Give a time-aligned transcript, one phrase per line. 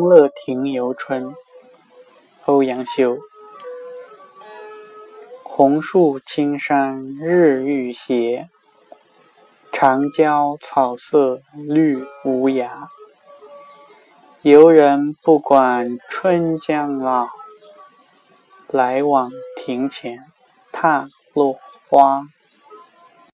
[0.00, 1.34] 乐亭游春，
[2.46, 3.18] 欧阳修。
[5.42, 8.48] 红树青山日欲斜，
[9.70, 12.68] 长郊草色绿无涯。
[14.42, 17.28] 游人不管春将老，
[18.68, 20.18] 来往庭前
[20.72, 21.56] 踏落
[21.88, 22.22] 花。